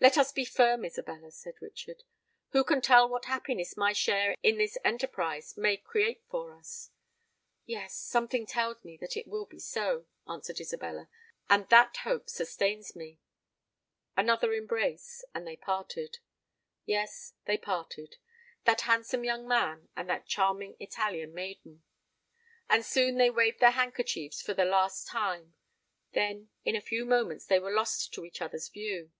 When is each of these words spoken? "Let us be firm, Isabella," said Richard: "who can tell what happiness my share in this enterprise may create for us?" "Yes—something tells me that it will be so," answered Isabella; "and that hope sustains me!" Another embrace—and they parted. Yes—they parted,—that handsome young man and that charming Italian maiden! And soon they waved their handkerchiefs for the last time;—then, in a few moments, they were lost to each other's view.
"Let 0.00 0.18
us 0.18 0.32
be 0.32 0.44
firm, 0.44 0.84
Isabella," 0.84 1.30
said 1.30 1.54
Richard: 1.62 2.02
"who 2.50 2.62
can 2.62 2.82
tell 2.82 3.08
what 3.08 3.24
happiness 3.24 3.74
my 3.74 3.94
share 3.94 4.36
in 4.42 4.58
this 4.58 4.76
enterprise 4.84 5.56
may 5.56 5.78
create 5.78 6.22
for 6.28 6.52
us?" 6.52 6.90
"Yes—something 7.64 8.44
tells 8.44 8.84
me 8.84 8.98
that 8.98 9.16
it 9.16 9.26
will 9.26 9.46
be 9.46 9.58
so," 9.58 10.04
answered 10.28 10.60
Isabella; 10.60 11.08
"and 11.48 11.66
that 11.70 11.96
hope 12.02 12.28
sustains 12.28 12.94
me!" 12.94 13.18
Another 14.14 14.52
embrace—and 14.52 15.46
they 15.46 15.56
parted. 15.56 16.18
Yes—they 16.84 17.56
parted,—that 17.56 18.80
handsome 18.82 19.24
young 19.24 19.48
man 19.48 19.88
and 19.96 20.06
that 20.10 20.26
charming 20.26 20.76
Italian 20.78 21.32
maiden! 21.32 21.82
And 22.68 22.84
soon 22.84 23.16
they 23.16 23.30
waved 23.30 23.60
their 23.60 23.70
handkerchiefs 23.70 24.42
for 24.42 24.52
the 24.52 24.66
last 24.66 25.06
time;—then, 25.06 26.50
in 26.62 26.76
a 26.76 26.82
few 26.82 27.06
moments, 27.06 27.46
they 27.46 27.58
were 27.58 27.72
lost 27.72 28.12
to 28.12 28.26
each 28.26 28.42
other's 28.42 28.68
view. 28.68 29.10